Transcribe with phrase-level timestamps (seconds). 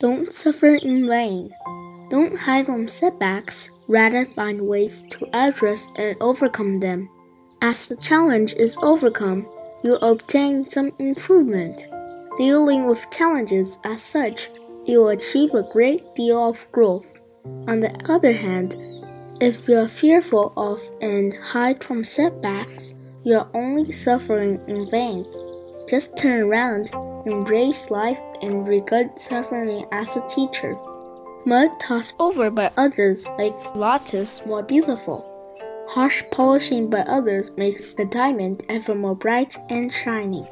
[0.00, 1.52] Don't suffer in vain.
[2.08, 7.08] Don't hide from setbacks, rather find ways to address and overcome them.
[7.62, 9.44] As the challenge is overcome,
[9.82, 11.88] you obtain some improvement.
[12.36, 14.50] Dealing with challenges as such,
[14.86, 17.18] you achieve a great deal of growth.
[17.66, 18.76] On the other hand,
[19.40, 22.94] if you are fearful of and hide from setbacks,
[23.24, 25.26] you are only suffering in vain.
[25.88, 26.90] Just turn around,
[27.28, 30.76] embrace life, and regard suffering as a teacher.
[31.44, 35.24] Mud tossed over by others makes lattice more beautiful.
[35.88, 40.46] Harsh polishing by others makes the diamond ever more bright and shining.